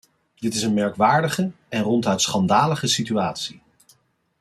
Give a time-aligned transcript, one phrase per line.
[0.35, 3.61] Dit is een merkwaardige en ronduit schandalige situatie.